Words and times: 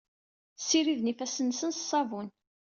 Ssiriden 0.59 1.11
ifassen-nsen 1.11 1.71
s 1.73 1.79
uṣabun. 1.83 2.27